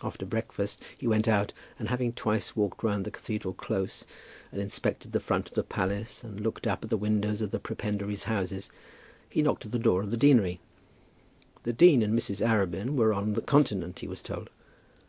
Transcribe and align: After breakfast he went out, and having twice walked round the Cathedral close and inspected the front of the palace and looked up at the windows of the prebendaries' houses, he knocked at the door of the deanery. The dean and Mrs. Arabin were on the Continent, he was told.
After 0.00 0.24
breakfast 0.24 0.80
he 0.96 1.08
went 1.08 1.26
out, 1.26 1.52
and 1.76 1.88
having 1.88 2.12
twice 2.12 2.54
walked 2.54 2.84
round 2.84 3.04
the 3.04 3.10
Cathedral 3.10 3.52
close 3.52 4.06
and 4.52 4.60
inspected 4.60 5.10
the 5.10 5.18
front 5.18 5.48
of 5.48 5.54
the 5.56 5.64
palace 5.64 6.22
and 6.22 6.40
looked 6.40 6.68
up 6.68 6.84
at 6.84 6.88
the 6.90 6.96
windows 6.96 7.40
of 7.40 7.50
the 7.50 7.58
prebendaries' 7.58 8.26
houses, 8.30 8.70
he 9.28 9.42
knocked 9.42 9.66
at 9.66 9.72
the 9.72 9.78
door 9.80 10.02
of 10.02 10.12
the 10.12 10.16
deanery. 10.16 10.60
The 11.64 11.72
dean 11.72 12.00
and 12.00 12.16
Mrs. 12.16 12.40
Arabin 12.46 12.94
were 12.94 13.12
on 13.12 13.32
the 13.32 13.42
Continent, 13.42 13.98
he 13.98 14.06
was 14.06 14.22
told. 14.22 14.50